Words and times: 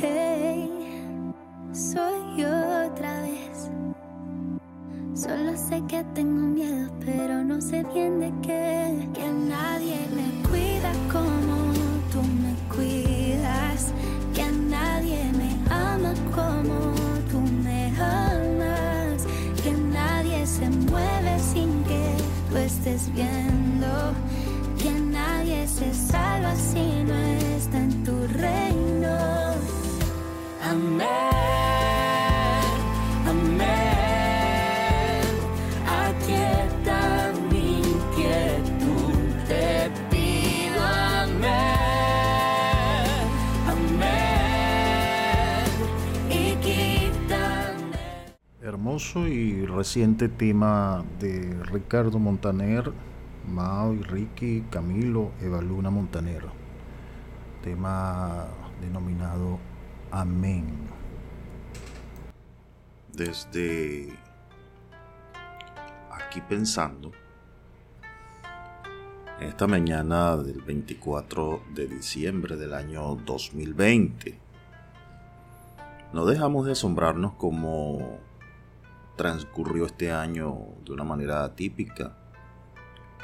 Hey, 0.00 0.68
soy 1.72 2.14
yo 2.36 2.48
otra 2.86 3.22
vez. 3.22 3.70
Solo 5.14 5.56
sé 5.56 5.80
que 5.86 6.02
tengo 6.14 6.46
miedo, 6.48 6.90
pero 7.04 7.44
no 7.44 7.60
sé 7.60 7.84
bien 7.94 8.18
de 8.18 8.32
qué. 8.42 9.08
Que 9.14 9.28
nadie 9.30 10.08
me 10.16 10.48
cuida 10.48 10.92
como 11.12 11.72
tú 12.10 12.20
me 12.42 12.54
cuidas. 12.74 13.92
Que 14.34 14.50
nadie 14.50 15.30
me 15.38 15.50
ama 15.72 16.12
como 16.34 16.92
tú 17.30 17.38
me 17.62 17.86
amas. 17.96 19.24
Que 19.62 19.72
nadie 19.72 20.44
se 20.46 20.68
mueve 20.68 21.38
sin 21.38 21.84
que 21.84 22.16
tú 22.50 22.56
estés 22.56 23.12
viendo. 23.14 24.12
Que 24.78 24.90
nadie 24.90 25.68
se 25.68 25.94
salva 25.94 26.56
si 26.56 27.04
no 27.04 27.14
está 27.14 27.51
Hermoso 48.62 49.28
y 49.28 49.66
reciente 49.66 50.30
tema 50.30 51.04
de 51.20 51.62
Ricardo 51.64 52.18
Montaner, 52.18 52.90
Mao 53.46 53.92
y 53.92 54.02
Ricky, 54.02 54.64
Camilo, 54.70 55.32
Eva 55.42 55.60
Luna 55.60 55.90
Montaner. 55.90 56.44
Tema 57.62 58.46
denominado 58.80 59.58
Amén. 60.14 60.66
Desde 63.14 64.14
aquí 66.10 66.42
pensando, 66.42 67.12
en 69.40 69.48
esta 69.48 69.66
mañana 69.66 70.36
del 70.36 70.60
24 70.60 71.62
de 71.74 71.86
diciembre 71.86 72.56
del 72.56 72.74
año 72.74 73.14
2020, 73.24 74.38
no 76.12 76.26
dejamos 76.26 76.66
de 76.66 76.72
asombrarnos 76.72 77.32
como 77.32 78.18
transcurrió 79.16 79.86
este 79.86 80.12
año 80.12 80.58
de 80.84 80.92
una 80.92 81.04
manera 81.04 81.42
atípica, 81.42 82.18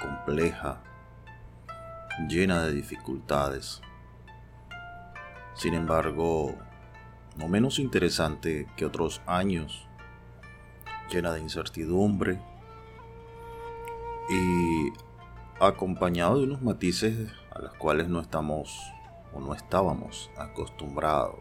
compleja, 0.00 0.80
llena 2.30 2.62
de 2.62 2.72
dificultades. 2.72 3.82
Sin 5.52 5.74
embargo, 5.74 6.56
no 7.38 7.48
menos 7.48 7.78
interesante 7.78 8.66
que 8.76 8.84
otros 8.84 9.22
años, 9.24 9.86
llena 11.08 11.32
de 11.32 11.40
incertidumbre 11.40 12.40
y 14.28 14.92
acompañado 15.60 16.38
de 16.38 16.44
unos 16.44 16.62
matices 16.62 17.30
a 17.50 17.60
los 17.60 17.74
cuales 17.74 18.08
no 18.08 18.20
estamos 18.20 18.76
o 19.32 19.40
no 19.40 19.54
estábamos 19.54 20.30
acostumbrados. 20.36 21.38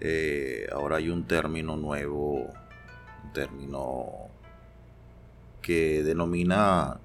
Eh, 0.00 0.66
ahora 0.72 0.96
hay 0.96 1.08
un 1.08 1.24
término 1.28 1.76
nuevo, 1.76 2.50
un 3.24 3.32
término 3.32 4.28
que 5.62 6.02
denomina 6.02 6.98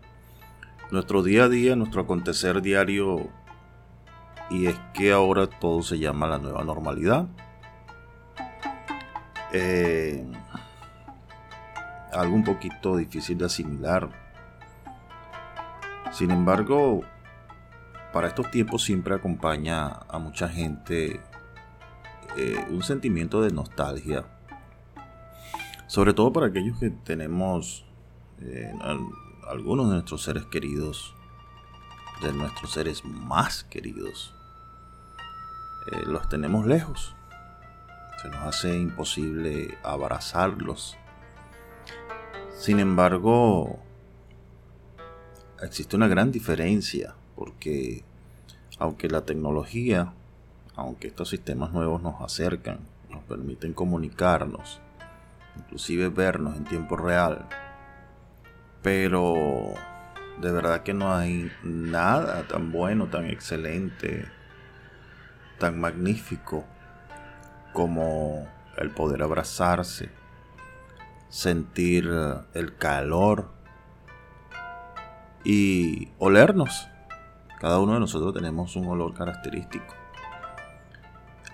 nuestro 0.90 1.22
día 1.22 1.44
a 1.44 1.50
día, 1.50 1.76
nuestro 1.76 2.02
acontecer 2.02 2.64
diario, 2.64 3.30
y 4.50 4.68
es 4.68 4.80
que 4.94 5.12
ahora 5.12 5.48
todo 5.48 5.82
se 5.84 6.00
llama 6.00 6.28
la 6.28 6.38
nueva 6.38 6.64
normalidad. 6.64 7.28
Eh, 9.54 10.26
algo 12.14 12.36
un 12.36 12.44
poquito 12.44 12.96
difícil 12.98 13.38
de 13.38 13.46
asimilar. 13.46 14.10
Sin 16.12 16.32
embargo, 16.32 17.02
para 18.14 18.28
estos 18.28 18.50
tiempos 18.52 18.84
siempre 18.84 19.14
acompaña 19.16 19.88
a 20.08 20.18
mucha 20.20 20.48
gente 20.50 21.22
eh, 22.38 22.66
un 22.70 22.82
sentimiento 22.84 23.42
de 23.42 23.52
nostalgia. 23.52 24.26
Sobre 25.88 26.14
todo 26.14 26.34
para 26.34 26.48
aquellos 26.48 26.80
que 26.80 26.90
tenemos 26.90 27.86
eh, 28.42 28.74
al- 28.82 29.00
algunos 29.50 29.88
de 29.88 29.94
nuestros 29.96 30.24
seres 30.24 30.46
queridos, 30.46 31.14
de 32.22 32.34
nuestros 32.34 32.72
seres 32.72 33.06
más 33.06 33.64
queridos, 33.64 34.34
eh, 35.92 36.04
los 36.06 36.28
tenemos 36.30 36.66
lejos. 36.66 37.16
Se 38.22 38.30
nos 38.30 38.44
hace 38.44 38.78
imposible 38.78 39.78
abrazarlos. 39.84 40.98
Sin 42.58 42.80
embargo, 42.80 43.80
existe 45.62 45.96
una 45.96 46.08
gran 46.08 46.32
diferencia 46.32 47.14
porque 47.36 48.04
aunque 48.80 49.10
la 49.10 49.22
tecnología, 49.22 50.14
aunque 50.76 51.08
estos 51.08 51.30
sistemas 51.30 51.72
nuevos 51.72 52.02
nos 52.02 52.22
acercan, 52.22 52.80
nos 53.10 53.24
permiten 53.24 53.74
comunicarnos, 53.74 54.80
inclusive 55.56 56.10
vernos 56.10 56.58
en 56.58 56.66
tiempo 56.66 56.98
real, 56.98 57.48
pero 58.82 59.74
de 60.42 60.52
verdad 60.52 60.84
que 60.84 60.94
no 60.94 61.14
hay 61.14 61.52
nada 61.64 62.48
tan 62.48 62.72
bueno, 62.72 63.08
tan 63.08 63.26
excelente, 63.26 64.26
tan 65.58 65.80
magnífico 65.80 66.66
como 67.74 68.48
el 68.78 68.92
poder 68.92 69.24
abrazarse, 69.24 70.10
sentir 71.30 72.10
el 72.54 72.78
calor 72.78 73.50
y 75.44 76.10
olernos. 76.20 76.88
Cada 77.60 77.80
uno 77.80 77.94
de 77.94 78.00
nosotros 78.00 78.34
tenemos 78.34 78.76
un 78.76 78.88
olor 78.88 79.14
característico. 79.14 79.96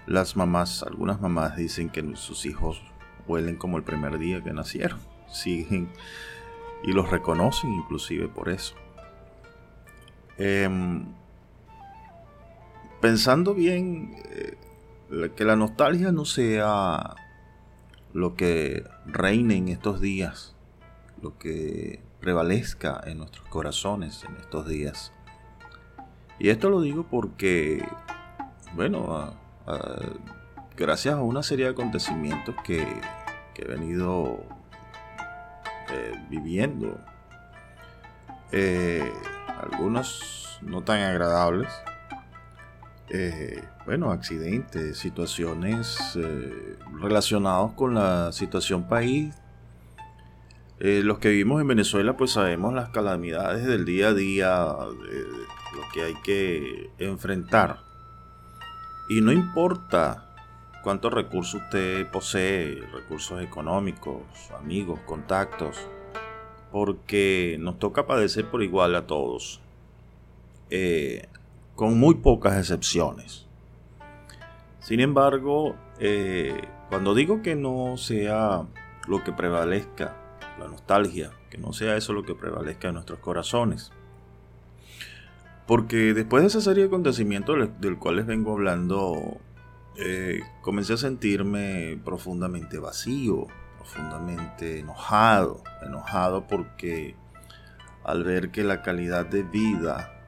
Las 0.06 0.36
mamás, 0.36 0.84
algunas 0.84 1.22
mamás 1.22 1.56
dicen 1.56 1.90
que 1.90 2.16
sus 2.16 2.46
hijos 2.46 2.82
huelen 3.28 3.56
como 3.56 3.78
el 3.78 3.84
primer 3.84 4.18
día 4.18 4.44
que 4.44 4.52
nacieron. 4.52 5.00
Siguen 5.28 5.92
y 6.84 6.92
los 6.92 7.10
reconocen 7.10 7.74
inclusive 7.74 8.28
por 8.28 8.50
eso. 8.50 8.76
Em, 10.38 11.06
pensando 13.04 13.54
bien, 13.54 14.16
eh, 14.30 15.30
que 15.36 15.44
la 15.44 15.58
nostalgia 15.58 16.14
no 16.14 16.24
sea 16.24 17.16
lo 18.14 18.36
que 18.36 18.86
reine 19.06 19.58
en 19.58 19.68
estos 19.68 20.00
días, 20.00 20.56
lo 21.22 21.38
que 21.38 22.02
prevalezca 22.22 23.02
en 23.06 23.18
nuestros 23.18 23.46
corazones 23.50 24.24
en 24.24 24.38
estos 24.38 24.70
días. 24.70 25.12
Y 26.40 26.48
esto 26.48 26.70
lo 26.70 26.80
digo 26.80 27.06
porque, 27.12 27.86
bueno, 28.74 29.34
gracias 30.78 31.16
a 31.16 31.22
una 31.22 31.44
serie 31.44 31.66
de 31.66 31.72
acontecimientos 31.72 32.56
que, 32.64 32.88
que 33.54 33.64
he 33.64 33.68
venido 33.68 34.46
eh, 35.92 36.14
viviendo, 36.30 37.02
eh, 38.54 39.12
algunos 39.62 40.58
no 40.62 40.84
tan 40.84 41.02
agradables, 41.02 41.68
eh, 43.10 43.64
bueno, 43.86 44.12
accidentes, 44.12 44.98
situaciones 44.98 45.98
eh, 46.16 46.78
relacionados 47.00 47.74
con 47.74 47.94
la 47.94 48.32
situación 48.32 48.88
país. 48.88 49.36
Eh, 50.80 51.02
los 51.04 51.20
que 51.20 51.30
vivimos 51.30 51.62
en 51.62 51.68
Venezuela 51.68 52.18
pues 52.18 52.32
sabemos 52.32 52.74
las 52.74 52.90
calamidades 52.90 53.66
del 53.66 53.86
día 53.86 54.10
a 54.10 54.14
día, 54.14 54.56
lo 54.56 55.82
que 55.94 56.04
hay 56.04 56.16
que 56.24 56.90
enfrentar. 56.98 57.80
Y 59.10 59.22
no 59.22 59.32
importa 59.32 60.34
cuántos 60.84 61.14
recursos 61.14 61.62
usted 61.62 62.10
posee, 62.12 62.84
recursos 62.94 63.42
económicos, 63.42 64.22
amigos, 64.58 65.00
contactos, 65.06 65.78
porque 66.72 67.58
nos 67.60 67.80
toca 67.80 68.06
padecer 68.06 68.50
por 68.50 68.62
igual 68.62 68.96
a 68.96 69.08
todos. 69.08 69.62
Eh, 70.70 71.28
con 71.76 72.00
muy 72.00 72.16
pocas 72.16 72.58
excepciones. 72.58 73.48
Sin 74.80 75.00
embargo, 75.00 75.76
eh, 76.00 76.62
cuando 76.90 77.16
digo 77.16 77.42
que 77.42 77.56
no 77.56 77.98
sea 77.98 78.68
lo 79.08 79.24
que 79.24 79.32
prevalezca, 79.32 80.16
la 80.60 80.68
nostalgia, 80.68 81.32
que 81.50 81.58
no 81.58 81.74
sea 81.74 81.96
eso 81.96 82.14
lo 82.14 82.24
que 82.24 82.36
prevalezca 82.36 82.90
en 82.90 82.96
nuestros 82.96 83.20
corazones, 83.20 83.92
porque 85.66 86.14
después 86.14 86.44
de 86.44 86.48
esa 86.48 86.62
serie 86.62 86.84
de 86.84 86.88
acontecimientos 86.88 87.70
del 87.80 87.98
cual 87.98 88.18
les 88.18 88.26
vengo 88.26 88.52
hablando, 88.54 89.38
eh, 89.98 90.42
comencé 90.62 90.94
a 90.94 90.98
sentirme 90.98 92.00
profundamente 92.04 92.78
vacío, 92.80 93.48
profundamente 93.78 94.80
enojado, 94.80 95.64
enojado 95.86 96.48
porque 96.48 97.16
al 98.04 98.24
ver 98.24 98.52
que 98.52 98.64
la 98.64 98.82
calidad 98.82 99.26
de 99.26 99.44
vida 99.44 100.23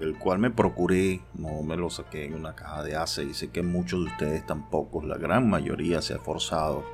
el 0.00 0.18
cual 0.18 0.38
me 0.38 0.50
procuré, 0.50 1.22
no 1.34 1.62
me 1.62 1.76
lo 1.76 1.90
saqué 1.90 2.24
en 2.24 2.34
una 2.34 2.54
caja 2.54 2.82
de 2.82 2.96
ace 2.96 3.24
y 3.24 3.34
sé 3.34 3.50
que 3.50 3.62
muchos 3.62 4.04
de 4.04 4.10
ustedes 4.10 4.46
tampoco, 4.46 5.02
la 5.02 5.16
gran 5.16 5.48
mayoría 5.48 6.02
se 6.02 6.12
ha 6.12 6.16
esforzado 6.16 6.84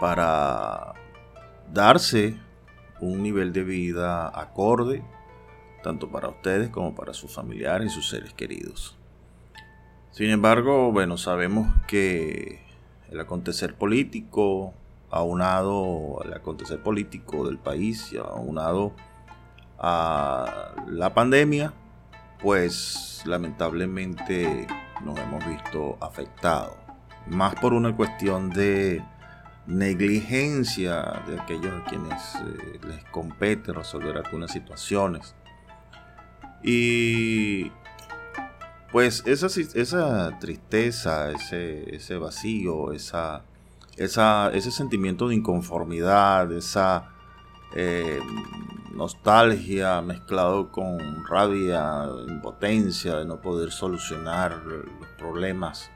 para 0.00 0.94
darse 1.72 2.36
un 3.00 3.22
nivel 3.22 3.52
de 3.52 3.64
vida 3.64 4.28
acorde 4.28 5.02
tanto 5.86 6.10
para 6.10 6.28
ustedes 6.28 6.68
como 6.70 6.96
para 6.96 7.14
sus 7.14 7.32
familiares 7.32 7.92
y 7.92 7.94
sus 7.94 8.08
seres 8.08 8.34
queridos. 8.34 8.96
Sin 10.10 10.30
embargo, 10.30 10.90
bueno, 10.90 11.16
sabemos 11.16 11.68
que 11.86 12.60
el 13.08 13.20
acontecer 13.20 13.76
político, 13.76 14.74
aunado 15.10 16.20
al 16.24 16.32
acontecer 16.32 16.82
político 16.82 17.46
del 17.46 17.58
país, 17.58 18.12
aunado 18.18 18.94
a 19.78 20.74
la 20.86 21.14
pandemia, 21.14 21.72
pues 22.40 23.22
lamentablemente 23.24 24.66
nos 25.04 25.18
hemos 25.18 25.44
visto 25.46 25.98
afectados. 26.00 26.76
Más 27.26 27.54
por 27.56 27.72
una 27.72 27.94
cuestión 27.94 28.50
de 28.50 29.02
negligencia 29.66 31.22
de 31.26 31.40
aquellos 31.40 31.72
a 31.80 31.84
quienes 31.84 32.34
eh, 32.36 32.80
les 32.86 33.04
compete 33.06 33.72
resolver 33.72 34.16
algunas 34.16 34.52
situaciones 34.52 35.34
y 36.62 37.70
pues 38.90 39.22
esa, 39.26 39.46
esa 39.46 40.38
tristeza, 40.40 41.30
ese, 41.30 41.94
ese 41.94 42.16
vacío, 42.16 42.92
esa, 42.92 43.44
esa, 43.96 44.50
ese 44.52 44.70
sentimiento 44.70 45.28
de 45.28 45.36
inconformidad, 45.36 46.50
esa 46.52 47.10
eh, 47.74 48.20
nostalgia 48.96 50.00
mezclado 50.00 50.72
con 50.72 51.24
rabia, 51.26 52.08
impotencia 52.28 53.16
de 53.16 53.26
no 53.26 53.40
poder 53.40 53.70
solucionar 53.70 54.62
los 54.64 55.08
problemas 55.18 55.90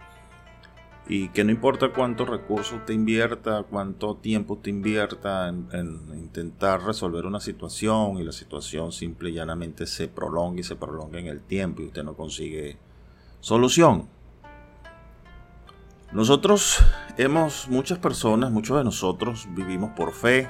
y 1.08 1.28
que 1.30 1.42
no 1.42 1.50
importa 1.50 1.92
cuántos 1.92 2.28
recursos 2.28 2.86
te 2.86 2.92
invierta, 2.92 3.64
cuánto 3.64 4.14
tiempo 4.14 4.58
te 4.58 4.70
invierta 4.70 5.48
en, 5.48 5.68
intentar 6.14 6.84
resolver 6.84 7.26
una 7.26 7.40
situación 7.40 8.18
y 8.18 8.22
la 8.22 8.30
situación 8.30 8.92
simple 8.92 9.30
y 9.30 9.32
llanamente 9.32 9.86
se 9.86 10.06
prolonga 10.06 10.60
y 10.60 10.62
se 10.62 10.76
prolonga 10.76 11.18
en 11.18 11.26
el 11.26 11.42
tiempo 11.42 11.82
y 11.82 11.86
usted 11.86 12.04
no 12.04 12.14
consigue 12.14 12.78
solución. 13.40 14.08
Nosotros 16.12 16.78
hemos, 17.18 17.68
muchas 17.68 17.98
personas, 17.98 18.52
muchos 18.52 18.76
de 18.78 18.84
nosotros 18.84 19.48
vivimos 19.50 19.90
por 19.96 20.12
fe. 20.12 20.48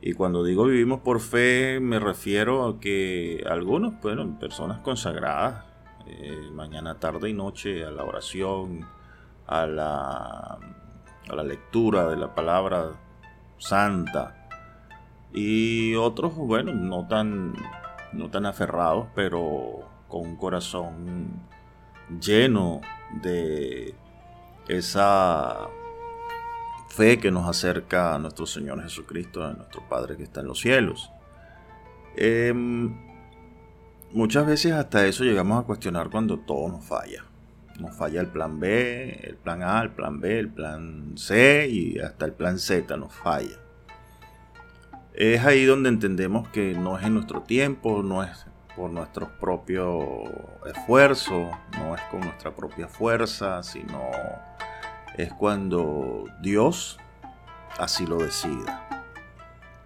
Y 0.00 0.12
cuando 0.12 0.44
digo 0.44 0.64
vivimos 0.64 1.00
por 1.00 1.20
fe 1.20 1.80
me 1.80 1.98
refiero 1.98 2.66
a 2.66 2.80
que 2.80 3.44
algunos, 3.48 4.00
bueno, 4.00 4.38
personas 4.38 4.80
consagradas, 4.80 5.64
eh, 6.06 6.50
mañana, 6.52 7.00
tarde 7.00 7.30
y 7.30 7.32
noche 7.32 7.84
a 7.84 7.90
la 7.90 8.04
oración, 8.04 8.86
a 9.46 9.66
la, 9.66 10.58
a 11.28 11.34
la 11.34 11.42
lectura 11.42 12.08
de 12.08 12.16
la 12.16 12.34
palabra 12.34 12.92
santa. 13.58 14.48
Y 15.32 15.94
otros, 15.94 16.34
bueno, 16.36 16.72
no 16.72 17.08
tan, 17.08 17.54
no 18.12 18.30
tan 18.30 18.46
aferrados, 18.46 19.08
pero 19.14 19.88
con 20.08 20.22
un 20.22 20.36
corazón 20.36 21.42
lleno 22.20 22.80
de 23.22 23.94
esa 24.68 25.68
fe 26.88 27.18
que 27.18 27.30
nos 27.30 27.48
acerca 27.48 28.14
a 28.14 28.18
nuestro 28.18 28.46
Señor 28.46 28.82
Jesucristo, 28.82 29.44
a 29.44 29.52
nuestro 29.52 29.86
Padre 29.88 30.16
que 30.16 30.24
está 30.24 30.40
en 30.40 30.46
los 30.46 30.60
cielos. 30.60 31.10
Em, 32.16 33.06
Muchas 34.12 34.46
veces 34.46 34.72
hasta 34.72 35.04
eso 35.04 35.24
llegamos 35.24 35.62
a 35.62 35.66
cuestionar 35.66 36.08
cuando 36.08 36.38
todo 36.38 36.68
nos 36.68 36.84
falla. 36.84 37.24
Nos 37.78 37.94
falla 37.94 38.22
el 38.22 38.28
plan 38.28 38.58
B, 38.58 39.20
el 39.22 39.36
plan 39.36 39.62
A, 39.62 39.82
el 39.82 39.90
plan 39.90 40.20
B, 40.20 40.38
el 40.38 40.48
plan 40.48 41.12
C 41.18 41.68
y 41.68 41.98
hasta 41.98 42.24
el 42.24 42.32
plan 42.32 42.58
Z 42.58 42.96
nos 42.96 43.12
falla. 43.12 43.58
Es 45.12 45.44
ahí 45.44 45.66
donde 45.66 45.90
entendemos 45.90 46.48
que 46.48 46.72
no 46.72 46.98
es 46.98 47.04
en 47.04 47.12
nuestro 47.12 47.42
tiempo, 47.42 48.02
no 48.02 48.22
es 48.22 48.46
por 48.74 48.90
nuestro 48.90 49.28
propio 49.38 50.24
esfuerzo, 50.64 51.50
no 51.78 51.94
es 51.94 52.00
con 52.10 52.20
nuestra 52.20 52.54
propia 52.54 52.88
fuerza, 52.88 53.62
sino 53.62 54.00
es 55.16 55.32
cuando 55.32 56.24
Dios 56.40 56.98
así 57.78 58.06
lo 58.06 58.18
decida. 58.18 58.82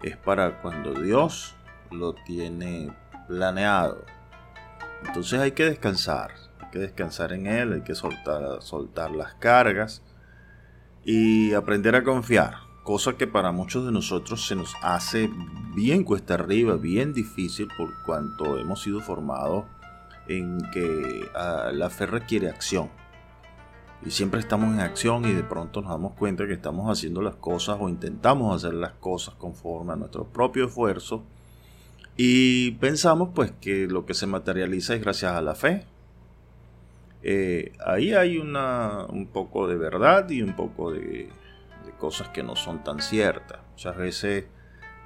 Es 0.03 0.17
para 0.17 0.61
cuando 0.61 0.94
Dios 0.94 1.55
lo 1.91 2.15
tiene 2.15 2.93
planeado. 3.29 4.05
Entonces 5.06 5.41
hay 5.41 5.53
que 5.53 5.65
descansar, 5.65 6.32
hay 6.61 6.71
que 6.71 6.79
descansar 6.79 7.32
en 7.32 7.47
él, 7.47 7.73
hay 7.73 7.82
que 7.82 7.94
soltar, 7.94 8.62
soltar 8.62 9.11
las 9.11 9.35
cargas 9.35 10.03
y 11.05 11.55
aprender 11.55 11.97
a 11.97 12.05
confiar, 12.05 12.55
cosa 12.85 13.15
que 13.15 13.27
para 13.27 13.53
muchos 13.53 13.87
de 13.87 13.93
nosotros 13.93 14.47
se 14.47 14.56
nos 14.56 14.75
hace 14.82 15.31
bien 15.75 16.05
cuesta 16.05 16.35
arriba, 16.35 16.77
bien 16.77 17.12
difícil 17.12 17.69
por 17.77 18.03
cuanto 18.05 18.59
hemos 18.59 18.82
sido 18.82 19.00
formados 19.00 19.65
en 20.29 20.59
que 20.73 21.29
ah, 21.35 21.71
la 21.73 21.88
fe 21.88 22.06
requiere 22.06 22.49
acción. 22.49 22.91
Y 24.05 24.11
siempre 24.11 24.41
estamos 24.41 24.73
en 24.73 24.81
acción 24.81 25.26
y 25.26 25.32
de 25.32 25.43
pronto 25.43 25.82
nos 25.82 25.91
damos 25.91 26.14
cuenta 26.14 26.47
que 26.47 26.55
estamos 26.55 26.91
haciendo 26.91 27.20
las 27.20 27.35
cosas 27.37 27.77
o 27.81 27.89
intentamos 27.89 28.56
hacer 28.56 28.74
las 28.74 28.93
cosas 28.93 29.34
conforme 29.34 29.93
a 29.93 29.96
nuestro 29.96 30.24
propio 30.24 30.67
esfuerzo 30.67 31.22
y 32.22 32.72
pensamos 32.72 33.31
pues 33.34 33.51
que 33.63 33.86
lo 33.86 34.05
que 34.05 34.13
se 34.13 34.27
materializa 34.27 34.94
es 34.94 35.01
gracias 35.01 35.32
a 35.32 35.41
la 35.41 35.55
fe. 35.55 35.86
Eh, 37.22 37.72
ahí 37.82 38.13
hay 38.13 38.36
una, 38.36 39.06
un 39.08 39.27
poco 39.27 39.67
de 39.67 39.77
verdad 39.77 40.29
y 40.29 40.43
un 40.43 40.55
poco 40.55 40.93
de, 40.93 41.31
cosas 41.98 42.29
que 42.29 42.43
no 42.43 42.56
son 42.56 42.84
tan 42.84 43.01
ciertas. 43.01 43.60
Muchas 43.70 43.96
veces 43.96 44.44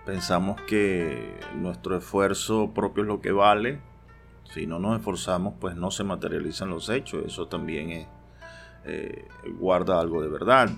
pensamos 0.05 0.61
que 0.63 1.39
nuestro 1.55 1.97
esfuerzo 1.97 2.73
propio 2.75 3.05
es 3.05 3.09
lo 3.09 3.21
que 3.21 3.31
vale. 3.31 3.81
Si 4.53 4.67
no 4.67 4.81
nos 4.81 4.99
esforzamos, 4.99 5.55
pues 5.61 5.77
no 5.77 5.93
se 5.93 6.03
materializan 6.03 6.69
los 6.69 6.89
hechos. 6.89 7.25
Eso 7.27 7.47
también 7.47 8.09
eh, 8.85 9.27
guarda 9.59 10.01
algo 10.01 10.23
de 10.23 10.29
verdad. 10.29 10.71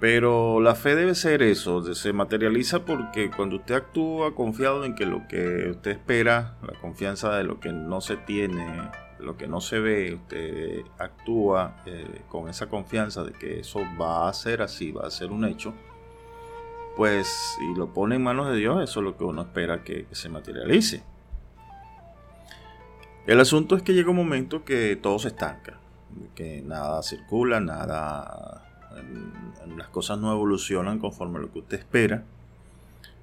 Pero 0.00 0.60
la 0.60 0.76
fe 0.76 0.94
debe 0.94 1.16
ser 1.16 1.42
eso, 1.42 1.82
se 1.94 2.12
materializa 2.12 2.84
porque 2.84 3.30
cuando 3.30 3.56
usted 3.56 3.74
actúa 3.74 4.32
confiado 4.32 4.84
en 4.84 4.94
que 4.94 5.06
lo 5.06 5.26
que 5.26 5.70
usted 5.70 5.90
espera, 5.90 6.56
la 6.62 6.78
confianza 6.78 7.36
de 7.36 7.42
lo 7.42 7.58
que 7.58 7.72
no 7.72 8.00
se 8.00 8.16
tiene, 8.16 8.90
lo 9.18 9.36
que 9.36 9.48
no 9.48 9.60
se 9.60 9.80
ve, 9.80 10.14
usted 10.14 10.82
actúa 10.98 11.82
eh, 11.84 12.22
con 12.28 12.48
esa 12.48 12.68
confianza 12.68 13.24
de 13.24 13.32
que 13.32 13.58
eso 13.58 13.80
va 14.00 14.28
a 14.28 14.32
ser 14.32 14.62
así, 14.62 14.92
va 14.92 15.04
a 15.04 15.10
ser 15.10 15.32
un 15.32 15.44
hecho, 15.44 15.74
pues 16.96 17.56
y 17.60 17.76
lo 17.76 17.92
pone 17.92 18.14
en 18.14 18.22
manos 18.22 18.48
de 18.52 18.56
Dios, 18.56 18.80
eso 18.82 19.00
es 19.00 19.04
lo 19.04 19.16
que 19.16 19.24
uno 19.24 19.42
espera 19.42 19.82
que, 19.82 20.06
que 20.06 20.14
se 20.14 20.28
materialice. 20.28 21.02
El 23.26 23.40
asunto 23.40 23.74
es 23.74 23.82
que 23.82 23.94
llega 23.94 24.10
un 24.10 24.16
momento 24.16 24.64
que 24.64 24.94
todo 24.94 25.18
se 25.18 25.28
estanca, 25.28 25.80
que 26.34 26.62
nada 26.62 27.02
circula, 27.02 27.60
nada 27.60 28.64
las 29.76 29.88
cosas 29.88 30.18
no 30.18 30.32
evolucionan 30.32 30.98
conforme 30.98 31.38
a 31.38 31.42
lo 31.42 31.52
que 31.52 31.60
usted 31.60 31.78
espera, 31.78 32.24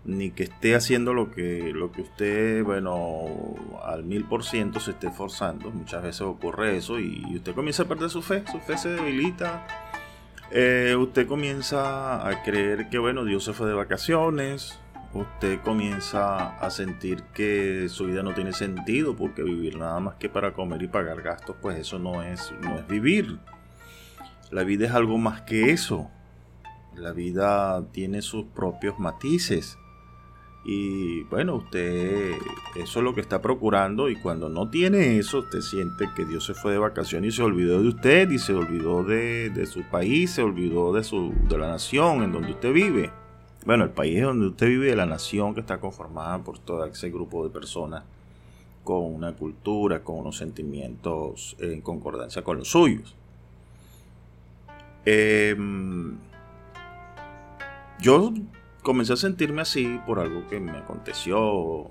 ni 0.06 0.32
que 0.32 0.44
esté 0.44 0.76
haciendo 0.76 1.14
lo 1.14 1.32
que, 1.32 1.72
lo 1.74 1.92
que 1.92 2.02
usted, 2.02 2.64
bueno, 2.64 3.26
al 3.84 4.04
mil 4.04 4.26
por 4.26 4.44
ciento 4.44 4.80
se 4.80 4.92
esté 4.92 5.08
esforzando. 5.08 5.72
Muchas 5.72 6.04
veces 6.04 6.22
ocurre 6.22 6.78
eso 6.78 7.00
y 7.00 7.36
usted 7.36 7.56
comienza 7.56 7.84
a 7.84 7.88
perder 7.88 8.10
su 8.10 8.22
fe, 8.22 8.44
su 8.52 8.60
fe 8.60 8.78
se 8.78 8.90
debilita. 8.90 9.66
Eh, 10.52 10.96
usted 10.98 11.28
comienza 11.28 12.28
a 12.28 12.44
creer 12.44 12.90
que, 12.90 13.00
bueno, 13.00 13.26
Dios 13.26 13.44
se 13.44 13.54
fue 13.54 13.68
de 13.68 13.74
vacaciones. 13.74 14.80
Usted 15.16 15.62
comienza 15.62 16.58
a 16.58 16.70
sentir 16.70 17.24
que 17.34 17.88
su 17.88 18.08
vida 18.08 18.22
no 18.22 18.34
tiene 18.34 18.52
sentido 18.52 19.16
porque 19.16 19.44
vivir 19.44 19.78
nada 19.78 19.98
más 20.02 20.16
que 20.16 20.28
para 20.28 20.52
comer 20.52 20.84
y 20.84 20.90
pagar 20.90 21.22
gastos, 21.22 21.56
pues 21.62 21.80
eso 21.80 21.98
no 22.00 22.22
es, 22.22 22.54
no 22.62 22.78
es 22.78 22.86
vivir. 22.86 23.40
La 24.52 24.66
vida 24.66 24.88
es 24.88 24.92
algo 24.92 25.18
más 25.18 25.44
que 25.44 25.72
eso. 25.72 26.12
La 26.98 27.14
vida 27.14 27.82
tiene 27.94 28.22
sus 28.22 28.48
propios 28.48 29.00
matices. 29.00 29.78
Y 30.66 31.24
bueno, 31.24 31.56
usted 31.56 32.34
eso 32.76 33.00
es 33.00 33.06
lo 33.06 33.16
que 33.16 33.22
está 33.22 33.42
procurando 33.42 34.10
y 34.10 34.18
cuando 34.18 34.50
no 34.50 34.70
tiene 34.70 35.18
eso, 35.18 35.40
usted 35.40 35.62
siente 35.62 36.10
que 36.14 36.26
Dios 36.26 36.46
se 36.46 36.56
fue 36.56 36.74
de 36.74 36.78
vacaciones 36.78 37.34
y 37.34 37.38
se 37.38 37.44
olvidó 37.44 37.82
de 37.82 37.88
usted 37.88 38.30
y 38.32 38.38
se 38.38 38.54
olvidó 38.54 39.06
de, 39.06 39.66
su 39.66 39.82
país, 39.84 40.32
se 40.32 40.42
olvidó 40.42 40.92
de, 40.92 41.06
su, 41.06 41.34
de 41.48 41.58
la 41.58 41.70
nación 41.70 42.22
en 42.22 42.34
donde 42.34 42.52
usted 42.52 42.74
vive. 42.74 43.14
Bueno, 43.66 43.84
el 43.84 43.90
país 43.90 44.22
donde 44.22 44.46
usted 44.46 44.68
vive, 44.68 44.96
la 44.96 45.08
nación 45.08 45.56
que 45.56 45.62
está 45.62 45.80
conformada 45.80 46.38
por 46.44 46.60
todo 46.60 46.86
ese 46.86 47.10
grupo 47.10 47.44
de 47.44 47.50
personas 47.50 48.04
con 48.84 49.04
una 49.04 49.34
cultura, 49.34 50.04
con 50.04 50.20
unos 50.20 50.38
sentimientos 50.38 51.56
en 51.60 51.82
concordancia 51.82 52.44
con 52.44 52.60
los 52.60 52.70
suyos. 52.70 53.16
Em, 55.04 56.16
yo 58.00 58.34
comencé 58.84 59.14
a 59.14 59.18
sentirme 59.18 59.64
así 59.64 60.00
por 60.06 60.20
algo 60.20 60.48
que 60.48 60.60
me 60.60 60.78
aconteció 60.78 61.88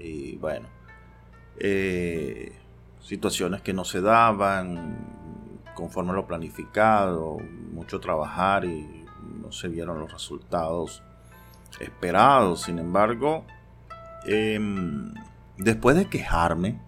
y 0.00 0.36
bueno, 0.38 0.66
eh, 1.58 2.52
situaciones 3.00 3.62
que 3.62 3.72
no 3.72 3.84
se 3.84 4.00
daban 4.00 4.96
conforme 5.74 6.10
a 6.10 6.14
lo 6.14 6.26
planificado, 6.26 7.38
mucho 7.72 8.00
trabajar 8.00 8.64
y 8.64 9.04
no 9.40 9.52
se 9.52 9.68
vieron 9.68 10.00
los 10.00 10.12
resultados 10.12 11.02
esperados. 11.80 12.62
Sin 12.62 12.78
embargo, 12.78 13.44
em, 14.26 15.12
después 15.58 15.96
de 15.96 16.08
quejarme, 16.08 16.80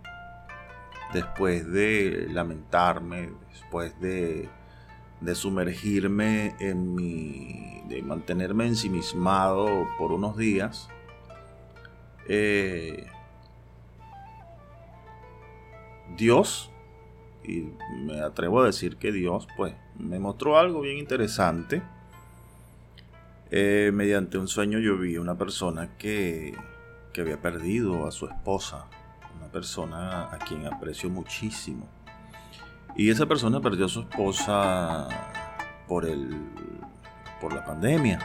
después 1.12 1.70
de 1.70 2.28
lamentarme, 2.30 3.30
después 3.52 3.98
de 4.00 4.48
de 5.24 5.34
sumergirme 5.34 6.54
en 6.60 6.94
mi, 6.94 7.82
de 7.88 8.02
mantenerme 8.02 8.66
ensimismado 8.66 9.86
por 9.98 10.12
unos 10.12 10.36
días, 10.36 10.88
eh, 12.28 13.06
Dios, 16.16 16.70
y 17.42 17.68
me 18.04 18.20
atrevo 18.20 18.60
a 18.60 18.66
decir 18.66 18.96
que 18.96 19.12
Dios, 19.12 19.48
pues, 19.56 19.74
me 19.98 20.18
mostró 20.18 20.58
algo 20.58 20.82
bien 20.82 20.98
interesante. 20.98 21.82
Eh, 23.50 23.90
mediante 23.92 24.38
un 24.38 24.48
sueño 24.48 24.78
yo 24.78 24.98
vi 24.98 25.16
a 25.16 25.20
una 25.20 25.36
persona 25.36 25.96
que, 25.96 26.56
que 27.12 27.20
había 27.20 27.40
perdido 27.40 28.06
a 28.06 28.12
su 28.12 28.26
esposa, 28.26 28.86
una 29.36 29.48
persona 29.50 30.24
a 30.32 30.38
quien 30.38 30.66
aprecio 30.66 31.10
muchísimo. 31.10 31.88
Y 32.96 33.10
esa 33.10 33.26
persona 33.26 33.60
perdió 33.60 33.86
a 33.86 33.88
su 33.88 34.00
esposa 34.00 35.08
por, 35.88 36.04
el, 36.04 36.30
por 37.40 37.52
la 37.52 37.64
pandemia. 37.64 38.18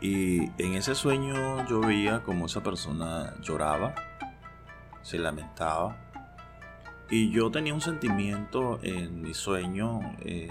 Y 0.00 0.50
en 0.60 0.74
ese 0.74 0.94
sueño 0.94 1.66
yo 1.68 1.80
veía 1.80 2.22
como 2.22 2.46
esa 2.46 2.62
persona 2.62 3.34
lloraba, 3.40 3.94
se 5.02 5.18
lamentaba. 5.18 5.96
Y 7.10 7.30
yo 7.30 7.50
tenía 7.50 7.74
un 7.74 7.80
sentimiento 7.80 8.80
en 8.82 9.20
mi 9.20 9.34
sueño, 9.34 10.00
eh, 10.24 10.48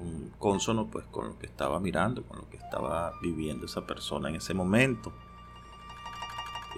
un 0.00 0.32
consono 0.38 0.86
pues 0.86 1.06
con 1.06 1.28
lo 1.28 1.38
que 1.38 1.46
estaba 1.46 1.80
mirando, 1.80 2.22
con 2.22 2.38
lo 2.38 2.48
que 2.48 2.56
estaba 2.56 3.12
viviendo 3.20 3.66
esa 3.66 3.86
persona 3.86 4.28
en 4.28 4.36
ese 4.36 4.54
momento. 4.54 5.12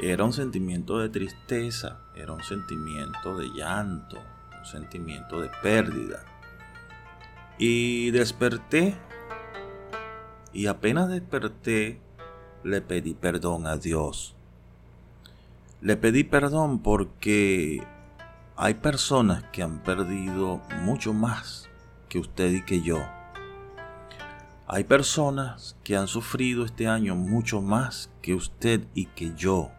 Era 0.03 0.25
un 0.25 0.33
sentimiento 0.33 0.99
de 0.99 1.09
tristeza, 1.09 2.00
era 2.15 2.33
un 2.33 2.43
sentimiento 2.43 3.37
de 3.37 3.49
llanto, 3.50 4.19
un 4.59 4.65
sentimiento 4.65 5.41
de 5.41 5.50
pérdida. 5.62 6.25
Y 7.59 8.11
desperté 8.11 8.97
y 10.53 10.67
apenas 10.67 11.09
desperté 11.09 12.00
le 12.65 12.81
pedí 12.81 13.15
perdón 13.15 13.67
a 13.67 13.77
Dios. 13.77 14.35
Le 15.81 15.97
pedí 15.97 16.25
perdón 16.25 16.81
porque 16.81 17.83
hay 18.57 18.75
personas 18.75 19.45
que 19.45 19.62
han 19.62 19.83
perdido 19.83 20.61
mucho 20.83 21.15
más 21.15 21.70
que 22.11 22.19
usted 22.19 22.50
y 22.52 22.62
que 22.62 22.83
yo. 22.83 22.99
Hay 24.67 24.85
personas 24.85 25.76
que 25.83 25.97
han 25.97 26.07
sufrido 26.07 26.67
este 26.67 26.87
año 26.87 27.14
mucho 27.14 27.62
más 27.62 28.11
que 28.21 28.35
usted 28.35 28.87
y 28.95 29.07
que 29.07 29.35
yo. 29.35 29.71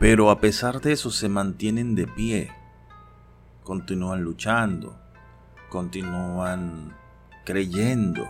Pero 0.00 0.30
a 0.30 0.40
pesar 0.40 0.80
de 0.80 0.92
eso 0.92 1.10
se 1.10 1.28
mantienen 1.28 1.94
de 1.94 2.08
pie, 2.08 2.50
continúan 3.62 4.22
luchando, 4.22 4.98
continúan 5.68 6.96
creyendo, 7.44 8.28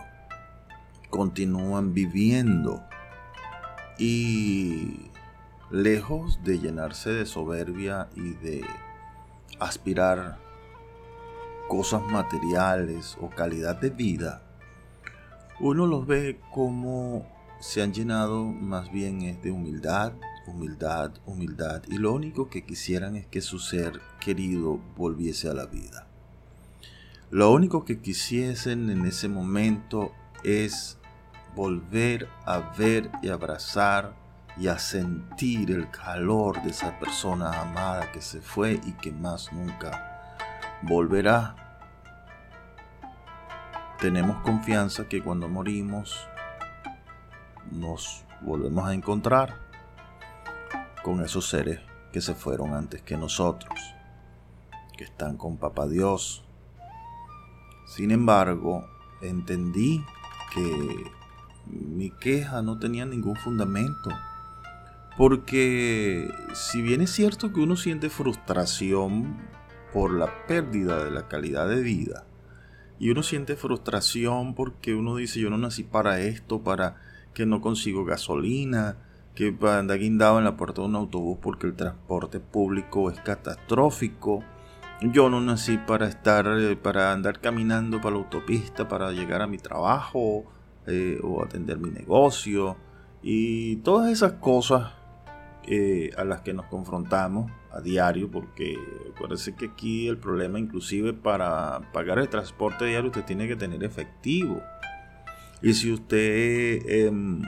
continúan 1.09 1.93
viviendo 1.93 2.83
y 3.97 5.09
lejos 5.69 6.43
de 6.43 6.59
llenarse 6.59 7.11
de 7.11 7.25
soberbia 7.25 8.09
y 8.15 8.33
de 8.33 8.65
aspirar 9.59 10.50
cosas 11.71 12.01
materiales 12.01 13.17
o 13.21 13.29
calidad 13.29 13.79
de 13.79 13.91
vida, 13.91 14.41
uno 15.61 15.87
los 15.87 16.05
ve 16.05 16.37
como 16.53 17.25
se 17.61 17.81
han 17.81 17.93
llenado 17.93 18.43
más 18.43 18.91
bien 18.91 19.21
es 19.21 19.41
de 19.41 19.51
humildad, 19.51 20.11
humildad, 20.47 21.13
humildad, 21.25 21.83
y 21.87 21.95
lo 21.97 22.11
único 22.11 22.49
que 22.49 22.65
quisieran 22.65 23.15
es 23.15 23.25
que 23.25 23.39
su 23.39 23.57
ser 23.57 24.01
querido 24.19 24.81
volviese 24.97 25.47
a 25.47 25.53
la 25.53 25.65
vida. 25.65 26.07
Lo 27.29 27.53
único 27.53 27.85
que 27.85 28.01
quisiesen 28.01 28.89
en 28.89 29.05
ese 29.05 29.29
momento 29.29 30.11
es 30.43 30.97
volver 31.55 32.27
a 32.43 32.59
ver 32.77 33.09
y 33.23 33.29
abrazar 33.29 34.13
y 34.57 34.67
a 34.67 34.77
sentir 34.77 35.71
el 35.71 35.89
calor 35.89 36.61
de 36.63 36.71
esa 36.71 36.99
persona 36.99 37.61
amada 37.61 38.11
que 38.11 38.21
se 38.21 38.41
fue 38.41 38.81
y 38.83 38.91
que 38.91 39.13
más 39.13 39.53
nunca 39.53 40.10
volverá. 40.81 41.55
Tenemos 43.99 44.41
confianza 44.41 45.07
que 45.07 45.21
cuando 45.21 45.47
morimos 45.47 46.27
nos 47.71 48.25
volvemos 48.41 48.87
a 48.87 48.93
encontrar 48.93 49.59
con 51.03 51.23
esos 51.23 51.47
seres 51.47 51.79
que 52.11 52.21
se 52.21 52.33
fueron 52.33 52.73
antes 52.73 53.01
que 53.01 53.17
nosotros, 53.17 53.79
que 54.97 55.03
están 55.03 55.37
con 55.37 55.57
Papá 55.57 55.87
Dios. 55.87 56.43
Sin 57.85 58.11
embargo, 58.11 58.85
entendí 59.21 60.03
que 60.53 61.11
mi 61.65 62.09
queja 62.09 62.61
no 62.61 62.79
tenía 62.79 63.05
ningún 63.05 63.35
fundamento. 63.35 64.09
Porque 65.17 66.33
si 66.53 66.81
bien 66.81 67.01
es 67.01 67.11
cierto 67.11 67.51
que 67.51 67.59
uno 67.59 67.75
siente 67.75 68.09
frustración 68.09 69.37
por 69.93 70.11
la 70.11 70.45
pérdida 70.47 71.03
de 71.03 71.11
la 71.11 71.27
calidad 71.27 71.67
de 71.67 71.81
vida, 71.81 72.25
y 73.01 73.09
uno 73.09 73.23
siente 73.23 73.55
frustración 73.55 74.53
porque 74.53 74.93
uno 74.93 75.15
dice 75.15 75.39
yo 75.39 75.49
no 75.49 75.57
nací 75.57 75.83
para 75.83 76.19
esto, 76.19 76.61
para 76.61 76.97
que 77.33 77.47
no 77.47 77.59
consigo 77.59 78.05
gasolina, 78.05 78.97
que 79.33 79.55
anda 79.61 79.95
guindado 79.95 80.37
en 80.37 80.43
la 80.43 80.55
puerta 80.55 80.81
de 80.81 80.87
un 80.87 80.95
autobús 80.95 81.39
porque 81.41 81.65
el 81.65 81.75
transporte 81.75 82.39
público 82.39 83.09
es 83.09 83.19
catastrófico. 83.19 84.43
Yo 85.01 85.31
no 85.31 85.41
nací 85.41 85.79
para 85.79 86.07
estar, 86.07 86.45
eh, 86.47 86.75
para 86.75 87.11
andar 87.11 87.39
caminando 87.39 87.99
para 87.99 88.11
la 88.11 88.21
autopista, 88.21 88.87
para 88.87 89.11
llegar 89.11 89.41
a 89.41 89.47
mi 89.47 89.57
trabajo 89.57 90.45
eh, 90.85 91.19
o 91.23 91.43
atender 91.43 91.79
mi 91.79 91.89
negocio. 91.89 92.77
Y 93.23 93.77
todas 93.77 94.11
esas 94.11 94.33
cosas 94.33 94.91
eh, 95.63 96.11
a 96.17 96.23
las 96.23 96.41
que 96.41 96.53
nos 96.53 96.67
confrontamos 96.67 97.51
a 97.73 97.79
diario, 97.79 98.29
porque 98.29 98.77
acuérdense 99.13 99.55
que 99.55 99.67
aquí 99.67 100.07
el 100.07 100.17
problema 100.17 100.59
inclusive 100.59 101.13
para 101.13 101.91
pagar 101.93 102.19
el 102.19 102.29
transporte 102.29 102.85
diario 102.85 103.09
usted 103.09 103.23
tiene 103.23 103.47
que 103.47 103.55
tener 103.55 103.83
efectivo. 103.83 104.61
Y 105.61 105.73
si 105.73 105.91
usted 105.91 106.81
em, 106.87 107.41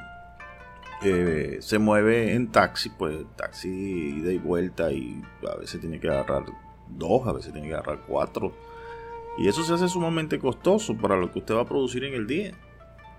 se 1.60 1.80
mueve 1.80 2.34
en 2.34 2.52
taxi, 2.52 2.90
pues 2.90 3.26
taxi 3.36 3.70
ida 3.70 4.32
y 4.32 4.38
vuelta 4.38 4.92
y 4.92 5.22
a 5.52 5.56
veces 5.56 5.82
tiene 5.82 6.00
que 6.00 6.10
agarrar 6.10 6.46
dos, 6.90 7.28
a 7.28 7.34
veces 7.34 7.52
tiene 7.52 7.68
que 7.68 7.74
agarrar 7.74 8.02
cuatro. 8.08 8.54
Y 9.38 9.48
eso 9.48 9.64
se 9.64 9.74
hace 9.74 9.90
sumamente 9.90 10.40
costoso 10.40 10.96
para 10.96 11.18
lo 11.18 11.32
que 11.32 11.40
usted 11.40 11.56
va 11.56 11.62
a 11.62 11.68
producir 11.68 12.04
en 12.04 12.14
el 12.14 12.28
día. 12.28 12.54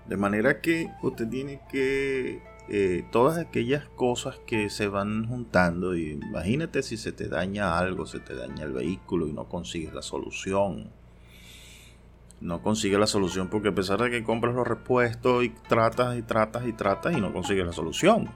De 0.07 0.17
manera 0.17 0.61
que 0.61 0.89
usted 1.01 1.27
tiene 1.27 1.61
que 1.69 2.41
eh, 2.69 3.05
todas 3.11 3.37
aquellas 3.37 3.87
cosas 3.89 4.39
que 4.45 4.69
se 4.69 4.87
van 4.87 5.27
juntando. 5.27 5.95
Y 5.95 6.11
imagínate 6.11 6.83
si 6.83 6.97
se 6.97 7.11
te 7.11 7.27
daña 7.27 7.77
algo, 7.77 8.05
se 8.05 8.19
te 8.19 8.35
daña 8.35 8.63
el 8.63 8.73
vehículo 8.73 9.27
y 9.27 9.33
no 9.33 9.49
consigues 9.49 9.93
la 9.93 10.01
solución 10.01 10.91
no 12.41 12.61
consigue 12.61 12.97
la 12.97 13.07
solución 13.07 13.47
porque 13.49 13.69
a 13.69 13.75
pesar 13.75 14.01
de 14.01 14.11
que 14.11 14.23
compras 14.23 14.53
los 14.53 14.67
repuestos 14.67 15.43
y 15.43 15.49
tratas 15.49 16.17
y 16.17 16.21
tratas 16.21 16.65
y 16.67 16.73
tratas 16.73 17.17
y 17.17 17.21
no 17.21 17.33
consigues 17.33 17.65
la 17.65 17.73
solución. 17.73 18.29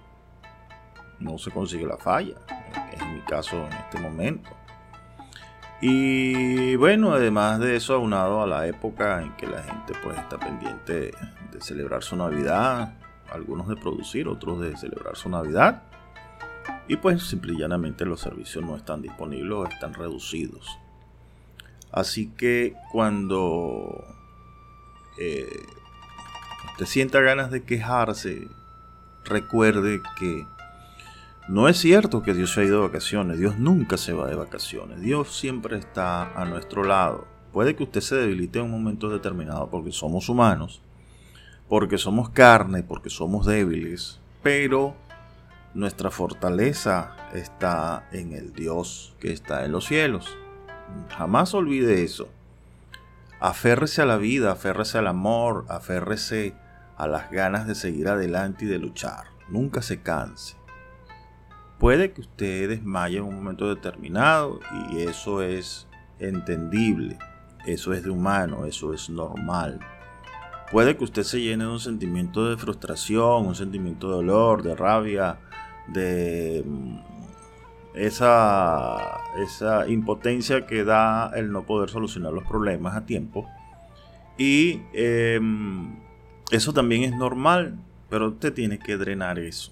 No 1.20 1.38
se 1.38 1.52
consigue 1.52 1.86
la 1.86 1.98
falla. 1.98 2.36
Es 2.92 3.06
mi 3.06 3.20
caso 3.22 3.68
en 3.68 3.74
este 3.74 4.00
momento. 4.00 4.50
Y 5.82 6.76
bueno, 6.76 7.14
además 7.14 7.60
de 7.60 7.76
eso, 7.76 7.94
aunado 7.94 8.42
a 8.42 8.48
la 8.48 8.68
época 8.68 9.22
en 9.22 9.36
que 9.36 9.48
la 9.48 9.62
gente 9.62 9.94
pues 10.04 10.18
está 10.18 10.38
pendiente 10.38 11.12
de 11.52 11.62
celebrar 11.62 12.04
su 12.04 12.16
Navidad, 12.16 12.96
algunos 13.32 13.68
de 13.68 13.76
producir, 13.76 14.28
otros 14.28 14.62
de 14.62 14.76
celebrar 14.78 15.16
su 15.16 15.30
Navidad. 15.30 15.84
Y 16.88 16.98
pues 16.98 17.24
simple 17.24 17.54
y 17.54 17.58
llanamente 17.58 18.06
los 18.06 18.20
servicios 18.20 18.64
no 18.64 18.76
están 18.76 19.02
disponibles 19.02 19.54
o 19.54 19.66
están 19.66 19.94
reducidos. 19.94 20.78
Así 21.92 22.30
que 22.30 22.76
cuando 22.92 24.04
eh, 25.20 25.66
sienta 26.86 27.20
ganas 27.22 27.52
de 27.52 27.64
quejarse, 27.64 28.48
recuerde 29.26 30.02
que 30.18 30.46
no 31.48 31.68
es 31.68 31.78
cierto 31.78 32.22
que 32.22 32.34
Dios 32.34 32.54
se 32.54 32.62
ha 32.62 32.64
ido 32.64 32.82
de 32.82 32.88
vacaciones. 32.88 33.40
Dios 33.40 33.58
nunca 33.58 33.98
se 33.98 34.14
va 34.14 34.28
de 34.28 34.36
vacaciones. 34.36 35.02
Dios 35.02 35.36
siempre 35.36 35.78
está 35.78 36.32
a 36.40 36.46
nuestro 36.46 36.84
lado. 36.84 37.28
Puede 37.52 37.76
que 37.76 37.84
usted 37.84 38.02
se 38.02 38.16
debilite 38.16 38.60
en 38.60 38.66
un 38.66 38.72
momento 38.72 39.10
determinado 39.10 39.68
porque 39.70 39.92
somos 39.92 40.30
humanos, 40.30 40.84
porque 41.70 42.00
somos 42.00 42.30
carne, 42.32 42.84
porque 42.84 43.12
somos 43.12 43.46
débiles, 43.46 44.20
pero 44.42 44.96
nuestra 45.76 46.10
fortaleza 46.10 47.16
está 47.34 48.08
en 48.12 48.34
el 48.34 48.54
Dios 48.54 49.16
que 49.20 49.32
está 49.32 49.64
en 49.64 49.72
los 49.72 49.86
cielos. 49.86 50.36
Jamás 51.16 51.54
olvide 51.54 52.04
eso. 52.04 52.28
Aférrese 53.40 54.02
a 54.02 54.06
la 54.06 54.18
vida, 54.18 54.52
aférrese 54.52 54.98
al 54.98 55.08
amor, 55.08 55.66
aférrese 55.70 56.56
a 56.98 57.08
las 57.08 57.30
ganas 57.32 57.68
de 57.68 57.76
seguir 57.76 58.10
adelante 58.10 58.66
y 58.66 58.68
de 58.68 58.80
luchar. 58.80 59.28
Nunca 59.48 59.84
se 59.84 60.02
canse. 60.02 60.58
Puede 61.78 62.12
que 62.12 62.22
usted 62.22 62.70
desmaye 62.70 63.20
en 63.20 63.24
un 63.24 63.36
momento 63.36 63.74
determinado 63.74 64.60
y 64.92 65.04
eso 65.04 65.42
es 65.44 65.88
entendible, 66.18 67.18
eso 67.66 67.94
es 67.94 68.04
de 68.04 68.10
humano, 68.10 68.66
eso 68.66 68.94
es 68.94 69.10
normal. 69.10 69.80
Puede 70.72 70.96
que 70.98 71.04
usted 71.04 71.24
se 71.24 71.42
llene 71.42 71.64
de 71.64 71.72
un 71.72 71.80
sentimiento 71.80 72.48
de 72.48 72.58
frustración, 72.58 73.48
un 73.48 73.56
sentimiento 73.56 74.10
de 74.10 74.16
dolor, 74.16 74.62
de 74.62 74.76
rabia, 74.76 75.40
de 75.88 76.64
mm, 76.66 77.00
esa, 77.96 79.20
esa 79.38 79.88
impotencia 79.88 80.68
que 80.68 80.84
da 80.84 81.32
el 81.36 81.52
no 81.52 81.66
poder 81.66 81.90
solucionar 81.90 82.34
los 82.34 82.44
problemas 82.44 82.96
a 82.96 83.06
tiempo. 83.06 83.48
Y 84.38 84.82
em, 84.94 85.98
eso 86.52 86.72
también 86.72 87.04
es 87.04 87.16
normal, 87.16 87.76
pero 88.10 88.30
usted 88.30 88.54
tiene 88.54 88.78
que 88.78 88.96
drenar 88.96 89.40
eso. 89.40 89.72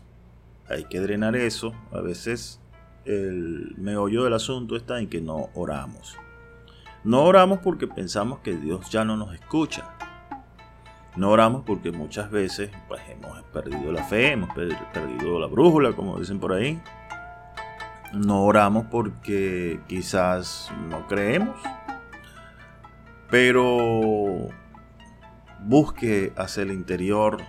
Hay 0.68 0.86
que 0.86 1.00
drenar 1.00 1.36
eso. 1.36 1.74
A 1.92 2.02
veces 2.02 2.60
el 3.06 3.76
meollo 3.78 4.24
del 4.24 4.34
asunto 4.34 4.76
está 4.76 5.00
en 5.00 5.08
que 5.08 5.22
no 5.22 5.50
oramos. 5.54 6.18
No 7.04 7.24
oramos 7.24 7.60
porque 7.60 7.88
pensamos 7.88 8.40
que 8.40 8.58
Dios 8.58 8.90
ya 8.90 9.06
no 9.06 9.16
nos 9.16 9.34
escucha. 9.34 9.97
No 11.18 11.32
oramos 11.32 11.64
porque 11.66 11.92
muchas 11.92 12.30
veces 12.30 12.70
pues, 12.88 13.02
hemos 13.10 13.42
perdido 13.46 13.92
la 13.92 14.04
fe, 14.04 14.34
hemos 14.34 14.54
perdido 14.54 15.40
la 15.40 15.48
brújula, 15.48 15.94
como 15.94 16.20
dicen 16.20 16.40
por 16.40 16.54
ahí. 16.54 16.80
No 18.14 18.44
oramos 18.44 18.86
porque 18.92 19.80
quizás 19.88 20.72
no 20.88 21.08
creemos. 21.08 21.58
Pero 23.32 24.48
busque 25.62 26.34
hacia 26.38 26.62
el 26.62 26.72
interior, 26.72 27.42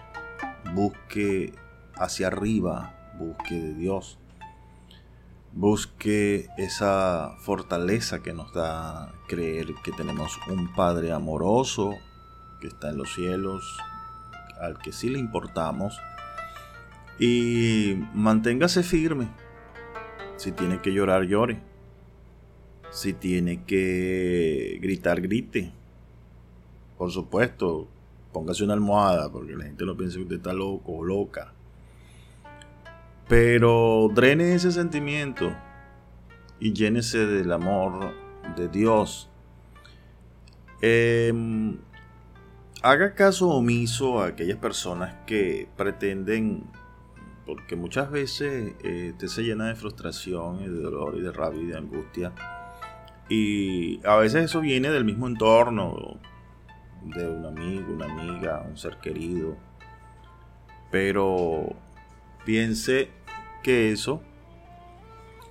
busque 0.72 1.52
hacia 1.94 2.28
arriba, 2.28 2.94
busque 3.18 3.54
de 3.54 3.75
Dios. 3.75 4.18
Busque 5.52 6.48
esa 6.56 7.37
fortaleza 7.40 8.22
que 8.22 8.32
nos 8.32 8.50
da 8.54 9.12
creer 9.28 9.66
que 9.84 9.92
tenemos 9.92 10.38
un 10.48 10.72
Padre 10.72 11.12
amoroso 11.12 11.98
que 12.60 12.68
está 12.68 12.90
en 12.90 12.98
los 12.98 13.12
cielos, 13.14 13.78
al 14.60 14.78
que 14.78 14.92
sí 14.92 15.08
le 15.08 15.18
importamos. 15.18 16.00
Y 17.18 17.97
manténgase 18.14 18.82
firme. 18.82 19.28
Si 20.36 20.52
tiene 20.52 20.80
que 20.80 20.92
llorar, 20.92 21.25
llore. 21.25 21.60
Si 22.90 23.12
tiene 23.12 23.64
que 23.64 24.78
gritar, 24.80 25.21
grite. 25.21 25.73
Por 26.97 27.10
supuesto, 27.10 27.88
póngase 28.32 28.64
una 28.64 28.75
almohada, 28.75 29.30
porque 29.30 29.56
la 29.56 29.64
gente 29.64 29.84
no 29.84 29.97
piensa 29.97 30.16
que 30.16 30.23
usted 30.23 30.36
está 30.36 30.52
loco 30.52 30.92
o 30.92 31.04
loca. 31.04 31.52
Pero 33.28 34.08
drene 34.14 34.54
ese 34.54 34.73
sentimiento 34.73 35.54
y 36.60 36.73
llénese 36.73 37.26
del 37.26 37.52
amor 37.52 38.12
de 38.56 38.68
Dios. 38.68 39.28
Em, 40.80 41.78
haga 42.82 43.14
caso 43.14 43.49
omiso 43.49 44.23
a 44.23 44.28
aquellas 44.28 44.58
personas 44.58 45.14
que 45.26 45.69
pretenden, 45.76 46.64
porque 47.47 47.76
muchas 47.76 48.10
veces 48.10 48.75
eh, 48.84 49.14
te 49.19 49.28
se 49.28 49.43
llena 49.43 49.69
de 49.69 49.75
frustración 49.75 50.60
y 50.60 50.69
de 50.69 50.80
dolor 50.80 51.17
y 51.17 51.21
de 51.21 51.32
rabia 51.32 51.62
y 51.62 51.67
de 51.67 51.76
angustia. 51.76 52.32
Y 53.28 54.06
a 54.06 54.17
veces 54.17 54.45
eso 54.45 54.60
viene 54.60 54.91
del 54.91 55.04
mismo 55.04 55.26
entorno, 55.26 56.19
de 57.02 57.28
un 57.28 57.45
amigo, 57.45 57.93
una 57.93 58.06
amiga, 58.06 58.64
un 58.69 58.76
ser 58.76 58.99
querido. 58.99 59.56
Pero 60.91 61.76
piense 62.45 63.10
que 63.62 63.93
eso 63.93 64.23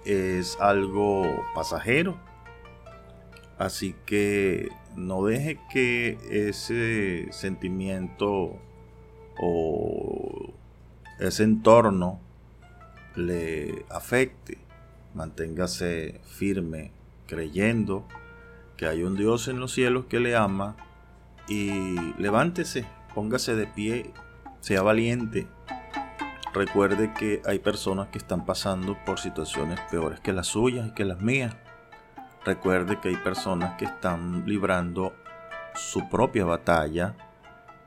es 0.05 0.57
algo 0.59 1.45
pasajero. 1.53 2.17
Así 3.59 3.95
que 4.05 4.69
no 4.97 5.23
deje 5.23 5.59
que 5.71 6.17
ese 6.29 7.31
sentimiento 7.31 8.59
o 9.39 10.53
ese 11.19 11.43
entorno 11.43 12.19
le 13.15 13.85
afecte. 13.89 14.57
Manténgase 15.13 16.19
firme 16.25 16.91
creyendo 17.27 18.05
que 18.75 18.87
hay 18.87 19.03
un 19.03 19.15
Dios 19.15 19.47
en 19.47 19.59
los 19.59 19.71
cielos 19.71 20.05
que 20.09 20.19
le 20.19 20.35
ama 20.35 20.75
y 21.47 21.95
levántese, 22.21 22.85
póngase 23.15 23.55
de 23.55 23.67
pie, 23.67 24.11
sea 24.59 24.81
valiente, 24.81 25.47
Recuerde 26.57 27.13
que 27.13 27.43
hay 27.45 27.59
personas 27.59 28.07
que 28.07 28.17
están 28.17 28.43
pasando 28.43 28.97
por 29.05 29.19
situaciones 29.19 29.79
peores 29.91 30.19
que 30.19 30.33
las 30.33 30.47
suyas 30.47 30.87
y 30.87 30.91
que 30.95 31.05
las 31.05 31.21
mías. 31.21 31.55
Recuerde 32.47 33.01
que 33.01 33.09
hay 33.09 33.17
personas 33.17 33.77
que 33.77 33.83
están 33.83 34.45
librando 34.45 35.13
su 35.75 36.07
propia 36.07 36.45
batalla 36.45 37.13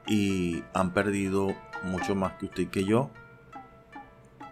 y 0.06 0.62
han 0.74 0.92
perdido 0.92 1.56
mucho 1.82 2.14
más 2.14 2.34
que 2.34 2.44
usted 2.44 2.64
y 2.64 2.66
que 2.66 2.84
yo. 2.84 3.08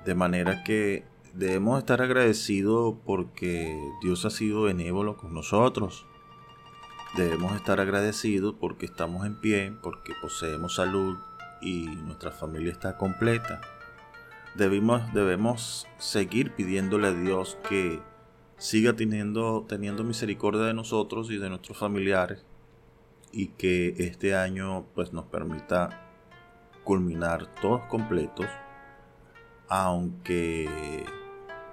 De 0.07 0.15
manera 0.15 0.65
que 0.65 1.05
debemos 1.35 1.79
estar 1.79 2.01
agradecidos 2.01 2.95
porque 3.05 3.79
Dios 4.03 4.25
ha 4.25 4.31
sido 4.31 4.63
benévolo 4.63 5.19
con 5.19 5.35
nosotros. 5.35 6.07
Debemos 7.15 7.55
estar 7.55 7.79
agradecidos 7.79 8.55
porque 8.59 8.87
estamos 8.87 9.27
en 9.27 9.39
pie, 9.39 9.75
porque 9.83 10.15
poseemos 10.23 10.77
salud 10.77 11.19
y 11.61 11.85
nuestra 11.85 12.31
familia 12.31 12.73
está 12.73 12.97
completa 12.97 13.61
debemos, 14.55 15.13
debemos 15.13 15.87
seguir 15.99 16.53
pidiéndole 16.53 17.09
a 17.09 17.13
Dios 17.13 17.59
que 17.69 18.01
siga 18.59 18.95
teniendo, 18.95 19.65
teniendo 19.69 20.05
misericordia 20.05 20.63
de 20.63 20.75
nosotros 20.75 21.31
y 21.31 21.39
de 21.39 21.49
nuestros 21.49 21.79
familiares 21.79 22.45
y 23.33 23.49
que 23.49 23.95
este 23.99 24.35
año 24.35 24.87
pues 24.95 25.13
nos 25.13 25.27
permita 25.27 26.05
culminar 26.85 27.55
todos 27.61 27.83
completos 27.85 28.47
aunque 29.69 31.05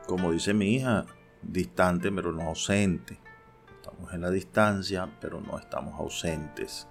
como 0.05 0.31
dice 0.31 0.53
mi 0.53 0.75
hija 0.75 1.05
distante 1.41 2.11
pero 2.11 2.31
no 2.31 2.43
ausente. 2.43 3.19
Estamos 3.81 4.13
en 4.13 4.21
la 4.21 4.31
distancia 4.31 5.09
pero 5.19 5.41
no 5.41 5.57
estamos 5.57 5.99
ausentes. 5.99 6.87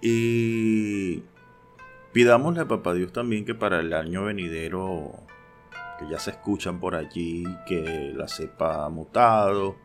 Y 0.00 1.22
Pidámosle 2.12 2.62
a 2.62 2.68
Papá 2.68 2.94
Dios 2.94 3.12
también 3.12 3.44
que 3.44 3.54
para 3.54 3.80
el 3.80 3.92
año 3.92 4.24
venidero, 4.24 5.12
que 5.98 6.08
ya 6.08 6.18
se 6.18 6.30
escuchan 6.30 6.80
por 6.80 6.94
allí, 6.94 7.44
que 7.66 8.12
la 8.14 8.28
cepa 8.28 8.84
ha 8.84 8.88
mutado, 8.88 9.76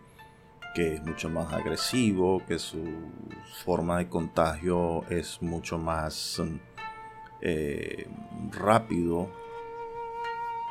que 0.74 0.96
es 0.96 1.04
mucho 1.04 1.30
más 1.30 1.52
agresivo, 1.54 2.42
que 2.48 2.60
su 2.60 2.84
forma 3.64 3.98
de 3.98 4.10
contagio 4.10 5.04
es 5.10 5.42
mucho 5.42 5.78
más 5.78 6.42
eh, 7.42 8.08
rápido, 8.52 9.30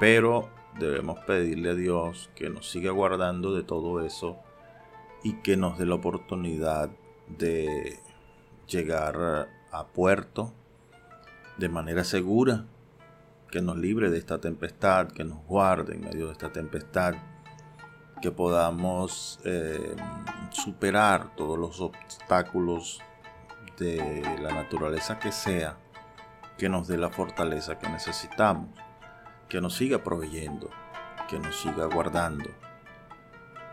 pero 0.00 0.48
debemos 0.78 1.18
pedirle 1.20 1.70
a 1.70 1.74
Dios 1.74 2.31
que 2.35 2.50
nos 2.50 2.70
siga 2.70 2.90
guardando 2.90 3.55
de 3.55 3.62
todo 3.62 4.05
eso 4.05 4.38
y 5.22 5.35
que 5.35 5.57
nos 5.57 5.78
dé 5.78 5.87
la 5.87 5.94
oportunidad 5.94 6.90
de 7.28 7.98
llegar 8.66 9.48
a 9.70 9.87
puerto 9.87 10.52
de 11.59 11.68
manera 11.68 12.05
segura, 12.05 12.66
que 13.53 13.61
nos 13.61 13.77
libre 13.77 14.11
de 14.11 14.19
esta 14.19 14.41
tempestad, 14.41 15.09
que 15.09 15.23
nos 15.23 15.45
guarde 15.45 15.95
en 15.95 16.01
medio 16.01 16.27
de 16.27 16.33
esta 16.33 16.51
tempestad, 16.51 17.15
que 18.23 18.33
podamos 18.33 19.38
eh, 19.45 19.95
superar 20.51 21.37
todos 21.37 21.59
los 21.59 21.81
obstáculos 21.81 23.01
de 23.79 24.23
la 24.41 24.55
naturaleza 24.55 25.19
que 25.19 25.31
sea 25.31 25.77
que 26.57 26.69
nos 26.69 26.88
dé 26.88 26.97
la 26.97 27.11
fortaleza 27.11 27.79
que 27.79 27.88
necesitamos, 27.88 28.71
que 29.49 29.61
nos 29.61 29.75
siga 29.75 30.03
proveyendo, 30.03 30.71
que 31.29 31.38
nos 31.38 31.61
siga 31.61 31.87
guardando. 31.87 32.51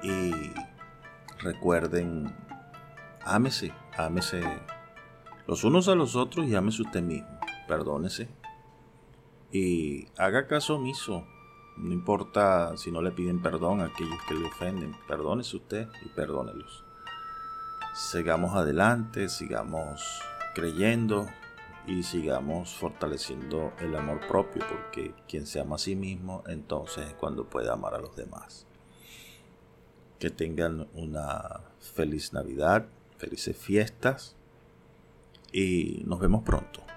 Y 0.02 0.52
recuerden, 1.40 2.36
ámese, 3.24 3.72
ámese 3.96 4.42
los 5.48 5.64
unos 5.64 5.88
a 5.88 5.96
los 5.96 6.16
otros 6.16 6.48
y 6.48 6.56
ámese 6.56 6.82
usted 6.82 7.02
mismo, 7.02 7.40
perdónese. 7.68 8.39
Y 9.52 10.08
haga 10.18 10.48
caso 10.48 10.76
omiso, 10.76 11.26
no 11.78 11.94
importa 11.94 12.76
si 12.78 12.92
no 12.92 13.02
le 13.02 13.12
piden 13.12 13.42
perdón 13.42 13.82
a 13.82 13.86
aquellos 13.86 14.22
que 14.28 14.36
le 14.36 14.46
ofenden, 14.46 14.96
perdónese 15.08 15.58
usted 15.58 15.88
y 16.06 16.10
perdónelos. 16.10 16.84
Sigamos 17.96 18.56
adelante, 18.56 19.30
sigamos 19.30 20.22
creyendo 20.54 21.28
y 21.88 22.04
sigamos 22.04 22.76
fortaleciendo 22.76 23.74
el 23.80 23.96
amor 23.96 24.20
propio, 24.28 24.64
porque 24.68 25.16
quien 25.28 25.48
se 25.48 25.60
ama 25.60 25.78
a 25.78 25.80
sí 25.80 25.96
mismo, 25.96 26.44
entonces 26.48 27.08
es 27.08 27.14
cuando 27.14 27.50
puede 27.50 27.72
amar 27.72 27.96
a 27.96 28.00
los 28.00 28.16
demás. 28.16 28.68
Que 30.20 30.30
tengan 30.30 30.88
una 30.94 31.62
feliz 31.80 32.34
Navidad, 32.34 32.88
felices 33.18 33.58
fiestas 33.58 34.36
y 35.52 36.04
nos 36.06 36.20
vemos 36.20 36.44
pronto. 36.44 36.89